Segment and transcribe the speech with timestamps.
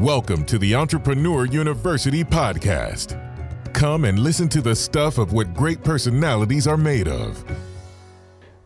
[0.00, 3.18] Welcome to the Entrepreneur University podcast.
[3.72, 7.42] Come and listen to the stuff of what great personalities are made of.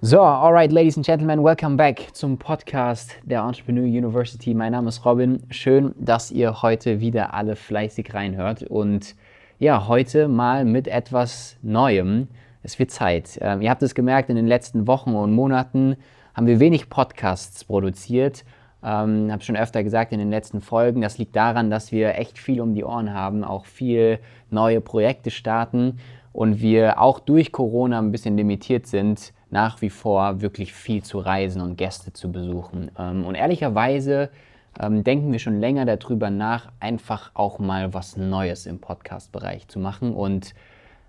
[0.03, 4.55] So, alright, ladies and gentlemen, welcome back zum Podcast der Entrepreneur University.
[4.55, 5.41] Mein Name ist Robin.
[5.51, 8.65] Schön, dass ihr heute wieder alle fleißig reinhört.
[8.65, 9.15] Und
[9.61, 12.27] ja, heute mal mit etwas Neuem.
[12.65, 13.39] Es wird Zeit.
[13.41, 15.95] Ähm, ihr habt es gemerkt, in den letzten Wochen und Monaten
[16.35, 18.43] haben wir wenig Podcasts produziert
[18.83, 22.39] ähm, habe schon öfter gesagt in den letzten Folgen, das liegt daran, dass wir echt
[22.39, 24.19] viel um die Ohren haben, auch viel
[24.51, 25.99] neue Projekte starten
[26.33, 31.19] und wir auch durch Corona ein bisschen limitiert sind, nach wie vor wirklich viel zu
[31.19, 32.91] reisen und Gäste zu besuchen.
[32.99, 34.31] Ähm, und ehrlicherweise
[34.79, 39.79] ähm, denken wir schon länger darüber nach, einfach auch mal was Neues im Podcast-Bereich zu
[39.79, 40.15] machen.
[40.15, 40.55] Und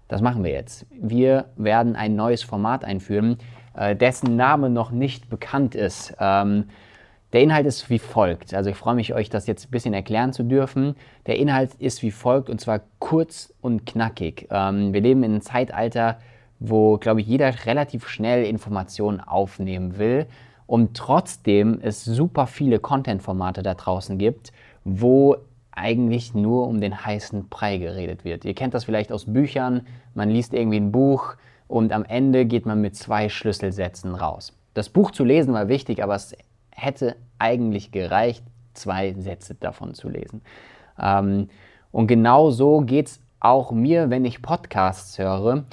[0.07, 0.85] das machen wir jetzt.
[0.89, 3.37] Wir werden ein neues Format einführen,
[3.75, 6.15] äh, dessen Name noch nicht bekannt ist.
[6.19, 6.65] Ähm,
[7.33, 8.53] der Inhalt ist wie folgt.
[8.53, 10.95] Also ich freue mich, euch das jetzt ein bisschen erklären zu dürfen.
[11.27, 14.47] Der Inhalt ist wie folgt und zwar kurz und knackig.
[14.51, 16.19] Ähm, wir leben in einem Zeitalter,
[16.59, 20.27] wo, glaube ich, jeder relativ schnell Informationen aufnehmen will
[20.67, 24.51] und trotzdem es super viele Content-Formate da draußen gibt,
[24.83, 25.37] wo
[25.71, 28.45] eigentlich nur um den heißen Brei geredet wird.
[28.45, 31.35] Ihr kennt das vielleicht aus Büchern, man liest irgendwie ein Buch
[31.67, 34.53] und am Ende geht man mit zwei Schlüsselsätzen raus.
[34.73, 36.35] Das Buch zu lesen war wichtig, aber es
[36.81, 38.43] hätte eigentlich gereicht,
[38.73, 40.41] zwei Sätze davon zu lesen.
[40.99, 41.49] Ähm,
[41.91, 45.65] und genau so geht es auch mir, wenn ich Podcasts höre.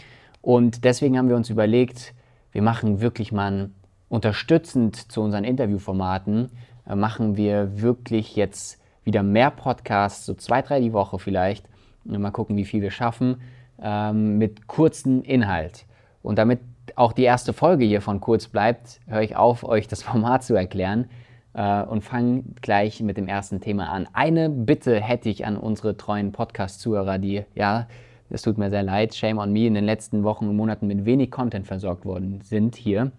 [0.43, 2.15] Und deswegen haben wir uns überlegt,
[2.53, 3.71] wir machen wirklich mal
[4.09, 6.51] unterstützend zu unseren Interviewformaten,
[6.89, 11.67] äh, machen wir wirklich jetzt wieder mehr Podcasts, so zwei, drei die Woche vielleicht.
[12.05, 13.41] Mal gucken, wie viel wir schaffen,
[13.83, 15.85] ähm, mit kurzem Inhalt.
[16.23, 16.61] Und damit
[16.97, 20.55] auch die erste Folge hier von Kurz bleibt, höre ich auf, euch das Format zu
[20.55, 21.11] erklären
[21.55, 24.09] äh, und fange gleich mit dem ersten Thema an.
[24.13, 27.87] Eine Bitte hätte ich an unsere treuen Podcast-Zuhörer, die, ja,
[28.31, 31.05] es tut mir sehr leid, shame on me, in den letzten Wochen und Monaten mit
[31.05, 33.11] wenig Content versorgt worden sind hier.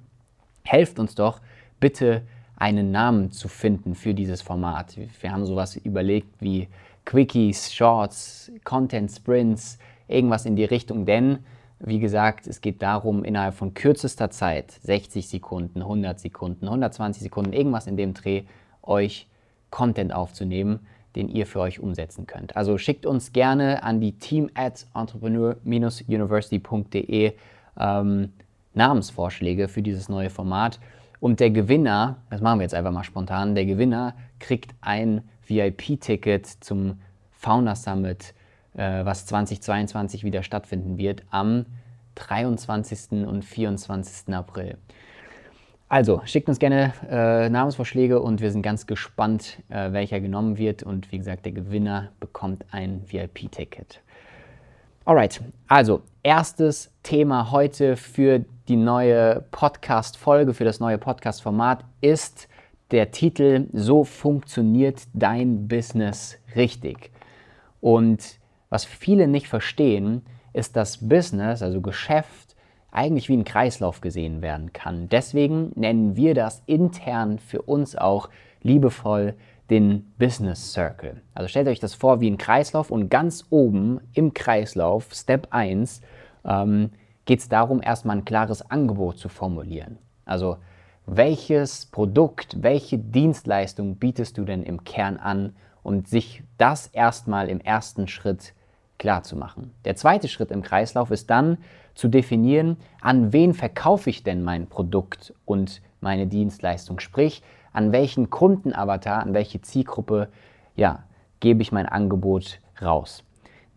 [0.64, 1.42] Helft uns doch
[1.80, 2.22] bitte
[2.56, 4.98] einen Namen zu finden für dieses Format.
[5.22, 6.68] Wir haben sowas überlegt wie
[7.06, 11.40] Quickies, Shorts, Content Sprints, irgendwas in die Richtung, denn
[11.80, 17.54] wie gesagt, es geht darum, innerhalb von kürzester Zeit, 60 Sekunden, 100 Sekunden, 120 Sekunden,
[17.54, 18.44] irgendwas in dem Dreh,
[18.84, 19.28] euch
[19.70, 20.82] Content aufzunehmen,
[21.16, 22.58] den ihr für euch umsetzen könnt.
[22.58, 27.34] Also schickt uns gerne an die team at entrepreneur-university.de
[27.78, 28.34] ähm,
[28.74, 30.80] Namensvorschläge für dieses neue Format.
[31.20, 36.46] Und der Gewinner, das machen wir jetzt einfach mal spontan, der Gewinner kriegt ein VIP-Ticket
[36.46, 37.00] zum
[37.32, 38.36] Founder Summit
[38.76, 41.66] äh, was 2022 wieder stattfinden wird, am
[42.16, 43.26] 23.
[43.26, 44.34] und 24.
[44.34, 44.78] April.
[45.88, 50.84] Also schickt uns gerne äh, Namensvorschläge und wir sind ganz gespannt, äh, welcher genommen wird.
[50.84, 54.02] Und wie gesagt, der Gewinner bekommt ein VIP-Ticket.
[55.06, 62.48] Alright, also erstes Thema heute für die neue Podcast-Folge, für das neue Podcast-Format ist
[62.92, 67.10] der Titel So funktioniert dein Business richtig.
[67.82, 68.39] Und
[68.70, 72.56] was viele nicht verstehen, ist, dass Business, also Geschäft,
[72.92, 75.10] eigentlich wie ein Kreislauf gesehen werden kann.
[75.10, 78.30] Deswegen nennen wir das intern für uns auch
[78.62, 79.36] liebevoll
[79.70, 81.22] den Business Circle.
[81.36, 86.02] Also stellt euch das vor wie ein Kreislauf und ganz oben im Kreislauf, Step 1,
[86.46, 86.90] ähm,
[87.26, 90.00] geht es darum, erstmal ein klares Angebot zu formulieren.
[90.26, 90.58] Also
[91.06, 97.62] welches Produkt, welche Dienstleistung bietest du denn im Kern an und sich das erstmal im
[97.62, 98.54] ersten Schritt
[99.00, 99.74] klar zu machen.
[99.86, 101.58] Der zweite Schritt im Kreislauf ist dann
[101.96, 107.42] zu definieren, an wen verkaufe ich denn mein Produkt und meine Dienstleistung, sprich
[107.74, 110.30] an welchen Kundenavatar, an welche Zielgruppe,
[110.76, 111.04] ja,
[111.40, 113.24] gebe ich mein Angebot raus.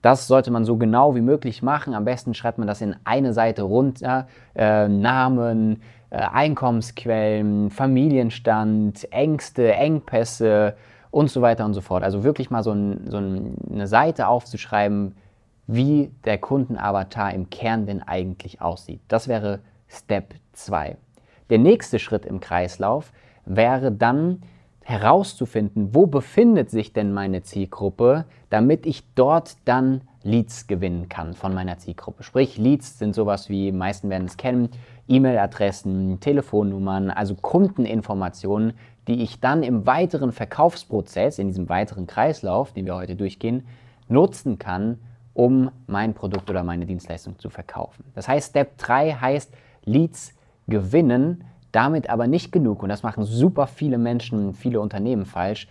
[0.02, 1.94] Das sollte man so genau wie möglich machen.
[1.94, 4.26] Am besten schreibt man das in eine Seite runter.
[4.54, 10.74] Äh, Namen, äh, Einkommensquellen, Familienstand, Ängste, Engpässe,
[11.12, 12.02] und so weiter und so fort.
[12.02, 15.14] Also wirklich mal so, ein, so eine Seite aufzuschreiben,
[15.68, 19.00] wie der Kundenavatar im Kern denn eigentlich aussieht.
[19.06, 20.96] Das wäre Step 2.
[21.50, 23.12] Der nächste Schritt im Kreislauf
[23.44, 24.42] wäre dann
[24.80, 31.54] herauszufinden, wo befindet sich denn meine Zielgruppe, damit ich dort dann Leads gewinnen kann von
[31.54, 32.22] meiner Zielgruppe.
[32.22, 34.70] Sprich, Leads sind sowas wie, meisten werden es kennen,
[35.08, 38.72] E-Mail-Adressen, Telefonnummern, also Kundeninformationen,
[39.08, 43.66] die ich dann im weiteren Verkaufsprozess, in diesem weiteren Kreislauf, den wir heute durchgehen,
[44.08, 44.98] nutzen kann,
[45.34, 48.04] um mein Produkt oder meine Dienstleistung zu verkaufen.
[48.14, 49.52] Das heißt, Step 3 heißt
[49.84, 50.34] Leads
[50.68, 55.68] gewinnen, damit aber nicht genug, und das machen super viele Menschen, viele Unternehmen falsch,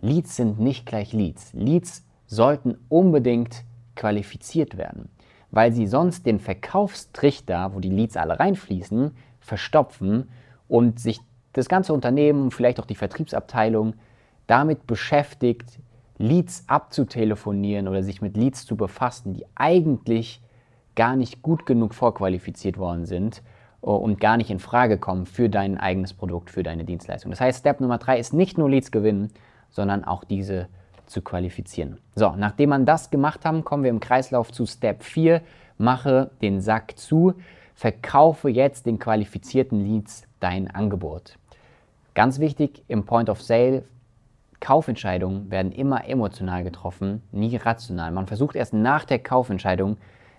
[0.00, 1.52] Leads sind nicht gleich Leads.
[1.52, 3.64] Leads sollten unbedingt
[3.94, 5.10] qualifiziert werden,
[5.50, 10.28] weil sie sonst den Verkaufstrichter, wo die Leads alle reinfließen, verstopfen
[10.68, 11.20] und sich
[11.52, 13.94] das ganze Unternehmen, vielleicht auch die Vertriebsabteilung,
[14.46, 15.78] damit beschäftigt,
[16.18, 20.40] Leads abzutelefonieren oder sich mit Leads zu befassen, die eigentlich
[20.94, 23.42] gar nicht gut genug vorqualifiziert worden sind
[23.82, 27.30] äh, und gar nicht in Frage kommen für dein eigenes Produkt, für deine Dienstleistung.
[27.30, 29.30] Das heißt, Step Nummer drei ist nicht nur Leads gewinnen,
[29.70, 30.68] sondern auch diese
[31.06, 31.98] zu qualifizieren.
[32.14, 35.42] So, nachdem man das gemacht haben, kommen wir im Kreislauf zu Step 4.
[35.78, 37.34] Mache den Sack zu,
[37.74, 41.38] verkaufe jetzt den qualifizierten Leads dein Angebot.
[42.14, 43.84] Ganz wichtig im Point of Sale,
[44.60, 48.12] Kaufentscheidungen werden immer emotional getroffen, nie rational.
[48.12, 49.96] Man versucht erst nach der Kaufentscheidung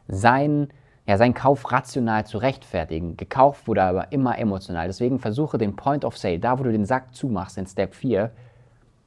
[0.08, 0.70] seinen,
[1.06, 3.18] ja, seinen Kauf rational zu rechtfertigen.
[3.18, 4.88] Gekauft wurde aber immer emotional.
[4.88, 8.32] Deswegen versuche den Point of Sale, da wo du den Sack zumachst in Step 4,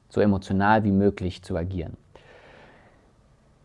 [0.09, 1.97] so emotional wie möglich zu agieren.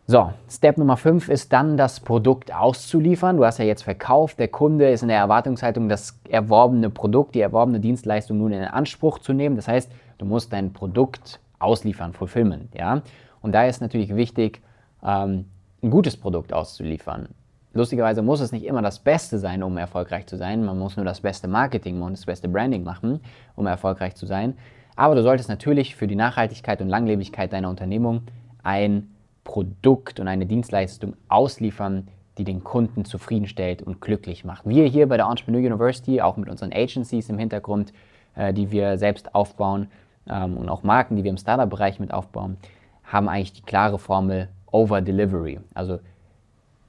[0.05, 3.37] So, Step Nummer 5 ist dann das Produkt auszuliefern.
[3.37, 7.39] Du hast ja jetzt verkauft, der Kunde ist in der Erwartungshaltung, das erworbene Produkt, die
[7.39, 9.55] erworbene Dienstleistung nun in Anspruch zu nehmen.
[9.55, 12.75] Das heißt, du musst dein Produkt ausliefern, Fulfillment.
[12.75, 13.01] Ja?
[13.41, 14.61] Und da ist natürlich wichtig,
[15.01, 15.45] ähm,
[15.81, 17.29] ein gutes Produkt auszuliefern.
[17.71, 20.65] Lustigerweise muss es nicht immer das Beste sein, um erfolgreich zu sein.
[20.65, 23.21] Man muss nur das beste Marketing und das beste Branding machen,
[23.55, 24.55] um erfolgreich zu sein.
[24.97, 28.23] Aber du solltest natürlich für die Nachhaltigkeit und Langlebigkeit deiner Unternehmung
[28.63, 29.12] ein
[29.43, 32.07] Produkt und eine Dienstleistung ausliefern,
[32.37, 34.67] die den Kunden zufriedenstellt und glücklich macht.
[34.67, 37.93] Wir hier bei der Entrepreneur University, auch mit unseren Agencies im Hintergrund,
[38.35, 39.87] äh, die wir selbst aufbauen
[40.27, 42.57] ähm, und auch Marken, die wir im Startup-Bereich mit aufbauen,
[43.03, 45.59] haben eigentlich die klare Formel Over Delivery.
[45.73, 45.99] Also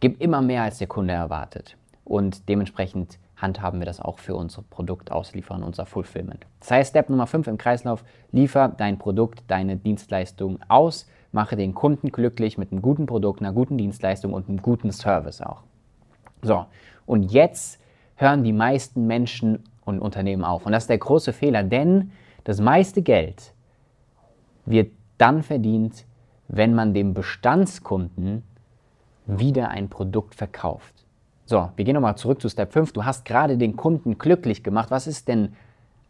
[0.00, 1.76] gib immer mehr, als der Kunde erwartet.
[2.04, 6.46] Und dementsprechend handhaben wir das auch für unser Produkt ausliefern, unser Fulfillment.
[6.60, 11.74] Das heißt, Step Nummer 5 im Kreislauf, liefer dein Produkt, deine Dienstleistung aus, mache den
[11.74, 15.62] Kunden glücklich mit einem guten Produkt, einer guten Dienstleistung und einem guten Service auch.
[16.42, 16.64] So,
[17.06, 17.80] und jetzt
[18.16, 20.64] hören die meisten Menschen und Unternehmen auf.
[20.64, 22.12] Und das ist der große Fehler, denn
[22.44, 23.52] das meiste Geld
[24.64, 26.06] wird dann verdient,
[26.48, 28.42] wenn man dem Bestandskunden
[29.26, 31.04] wieder ein Produkt verkauft.
[31.46, 32.92] So, wir gehen nochmal zurück zu Step 5.
[32.92, 34.90] Du hast gerade den Kunden glücklich gemacht.
[34.90, 35.54] Was ist denn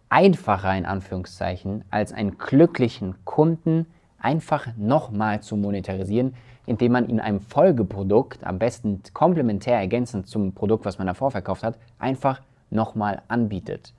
[0.08, 3.86] einfacher in Anführungszeichen, als einen glücklichen Kunden
[4.24, 6.34] einfach nochmal zu monetarisieren,
[6.66, 11.62] indem man ihn einem Folgeprodukt, am besten komplementär ergänzend zum Produkt, was man davor verkauft
[11.62, 12.40] hat, einfach
[12.70, 13.92] nochmal anbietet.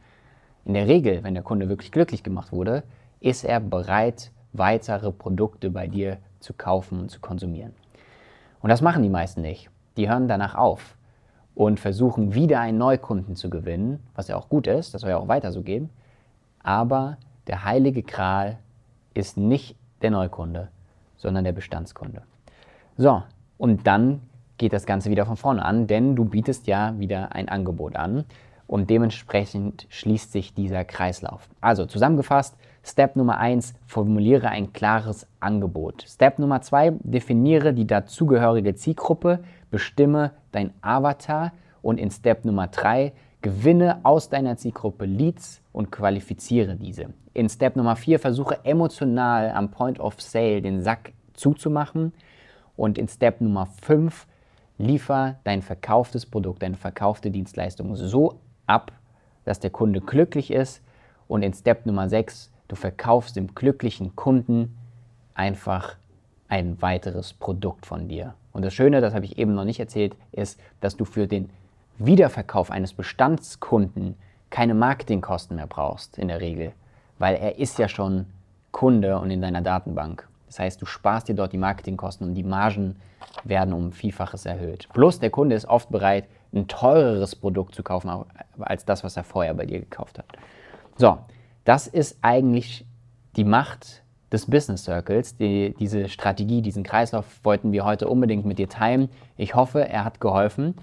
[0.66, 2.84] In der Regel, wenn der Kunde wirklich glücklich gemacht wurde,
[3.20, 7.74] ist er bereit, weitere Produkte bei dir zu kaufen und zu konsumieren.
[8.62, 9.70] Und das machen die meisten nicht.
[9.96, 10.98] Die hören danach auf
[11.54, 15.18] und versuchen wieder einen Neukunden zu gewinnen, was ja auch gut ist, das soll ja
[15.18, 15.92] auch weiter so gehen.
[16.64, 18.58] Aber der heilige Kral
[19.14, 20.70] ist nicht der Neukunde,
[21.18, 22.22] sondern der Bestandskunde.
[22.98, 23.24] So,
[23.58, 24.22] und dann
[24.58, 28.26] geht das Ganze wieder von vorne an, denn du bietest ja wieder ein Angebot an
[28.68, 31.50] und dementsprechend schließt sich dieser Kreislauf.
[31.62, 36.06] Also zusammengefasst, Step Nummer 1, formuliere ein klares Angebot.
[36.08, 41.52] Step Nummer 2, definiere die dazugehörige Zielgruppe, bestimme dein Avatar
[41.82, 43.12] und in Step Nummer 3,
[43.42, 47.08] gewinne aus deiner Zielgruppe Leads und qualifiziere diese.
[47.36, 52.14] In Step Nummer 4 versuche emotional am Point of Sale den Sack zuzumachen.
[52.78, 54.26] Und in Step Nummer 5
[54.78, 58.94] liefer dein verkauftes Produkt, deine verkaufte Dienstleistung so ab,
[59.44, 60.82] dass der Kunde glücklich ist.
[61.28, 64.78] Und in Step Nummer 6 du verkaufst dem glücklichen Kunden
[65.34, 65.98] einfach
[66.48, 68.34] ein weiteres Produkt von dir.
[68.54, 71.50] Und das Schöne, das habe ich eben noch nicht erzählt, ist, dass du für den
[71.98, 74.16] Wiederverkauf eines Bestandskunden
[74.50, 76.72] keine Marketingkosten mehr brauchst in der Regel,
[77.20, 78.26] weil er ist ja schon
[78.72, 80.28] Kunde und in deiner Datenbank.
[80.48, 82.98] Das heißt, du sparst dir dort die Marketingkosten und die Margen
[83.44, 84.88] werden um Vielfaches erhöht.
[84.94, 88.10] Plus der Kunde ist oft bereit, ein teureres Produkt zu kaufen
[88.60, 90.26] als das, was er vorher bei dir gekauft hat.
[90.98, 91.18] So,
[91.66, 92.86] das ist eigentlich
[93.36, 95.38] die Macht des Business Circles.
[95.38, 99.10] Die, diese Strategie, diesen Kreislauf wollten wir heute unbedingt mit dir teilen.
[99.38, 100.76] Ich hoffe, er hat geholfen.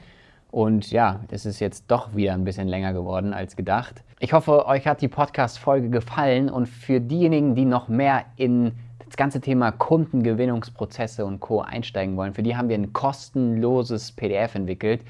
[0.53, 4.05] Und ja, es ist jetzt doch wieder ein bisschen länger geworden als gedacht.
[4.21, 8.73] Ich hoffe, euch hat die Podcast-Folge gefallen und für diejenigen, die noch mehr in
[9.07, 11.63] das ganze Thema Kundengewinnungsprozesse und Co.
[11.63, 15.01] einsteigen wollen, für die haben wir ein kostenloses PDF entwickelt.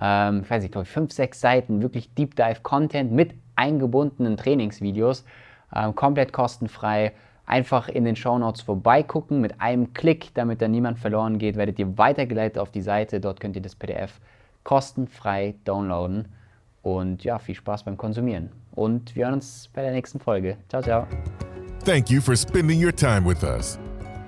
[0.00, 4.36] Ähm, ich weiß nicht, glaube ich, fünf, sechs Seiten, wirklich Deep Dive Content mit eingebundenen
[4.36, 5.24] Trainingsvideos,
[5.76, 7.12] ähm, komplett kostenfrei.
[7.46, 11.78] Einfach in den Show Notes vorbeigucken mit einem Klick, damit da niemand verloren geht, werdet
[11.78, 13.20] ihr weitergeleitet auf die Seite.
[13.20, 14.20] Dort könnt ihr das PDF
[14.64, 16.28] kostenfrei downloaden.
[16.82, 18.50] Und ja, viel Spaß beim Konsumieren.
[18.72, 20.56] Und wir hören uns bei der nächsten Folge.
[20.68, 21.06] Ciao, ciao.
[21.88, 23.78] thank you for spending your time with us.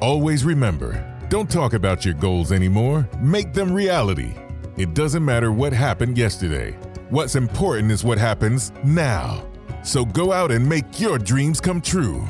[0.00, 4.34] Always remember don't talk about your goals anymore, make them reality.
[4.76, 6.72] It doesn't matter what happened yesterday.
[7.10, 9.46] What's important is what happens now.
[9.84, 12.26] So go out and make your dreams come true.